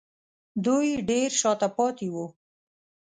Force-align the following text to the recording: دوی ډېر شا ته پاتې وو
دوی 0.65 0.87
ډېر 1.09 1.29
شا 1.41 1.51
ته 1.59 1.67
پاتې 1.77 2.07
وو 2.13 2.25